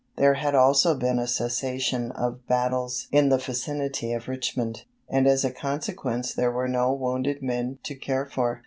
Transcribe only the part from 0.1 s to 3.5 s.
There had also been a cessation of battles in the